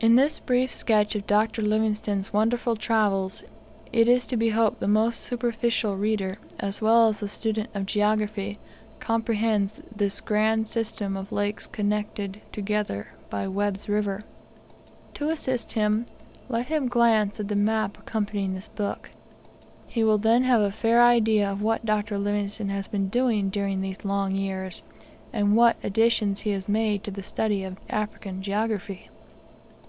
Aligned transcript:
In 0.00 0.16
this 0.16 0.40
brief 0.40 0.72
sketch 0.72 1.14
of 1.14 1.24
Dr. 1.26 1.62
Livingstone's 1.62 2.32
wonderful 2.32 2.74
travels 2.74 3.44
it 3.92 4.08
is 4.08 4.26
to 4.26 4.36
be 4.36 4.48
hoped 4.50 4.80
the 4.80 4.88
most 4.88 5.20
superficial 5.20 5.96
reader, 5.96 6.38
as 6.58 6.82
well 6.82 7.08
as 7.08 7.20
the 7.20 7.28
student 7.28 7.70
of 7.74 7.86
geography, 7.86 8.56
comprehends 8.98 9.80
this 9.94 10.20
grand 10.20 10.66
system 10.66 11.16
of 11.16 11.30
lakes 11.32 11.68
connected 11.68 12.40
together 12.50 13.06
by 13.30 13.46
Webb's 13.46 13.88
River. 13.88 14.24
To 15.14 15.30
assist 15.30 15.72
him, 15.74 16.06
let 16.48 16.66
him 16.66 16.88
glance 16.88 17.38
at 17.38 17.46
the 17.46 17.56
map 17.56 17.96
accompanying 17.96 18.52
this 18.52 18.68
book. 18.68 19.10
He 19.86 20.02
will 20.02 20.18
then 20.18 20.42
have 20.42 20.60
a 20.60 20.72
fair 20.72 21.02
idea 21.04 21.50
of 21.50 21.62
what 21.62 21.86
Dr. 21.86 22.18
Livingstone 22.18 22.68
has 22.70 22.88
been 22.88 23.08
doing 23.08 23.48
during 23.48 23.80
these 23.80 24.04
long 24.04 24.34
years, 24.34 24.82
and 25.32 25.54
what 25.56 25.76
additions 25.84 26.40
he 26.40 26.50
has 26.50 26.68
made 26.68 27.04
to 27.04 27.12
the 27.12 27.22
study 27.22 27.62
of 27.62 27.78
African 27.88 28.42
geography. 28.42 29.08